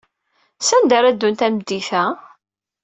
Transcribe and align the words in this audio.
Sanda 0.67 0.93
ara 0.97 1.13
ddun 1.15 1.35
tameddit-a? 1.35 2.03